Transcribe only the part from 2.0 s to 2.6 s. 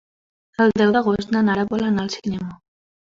al cinema.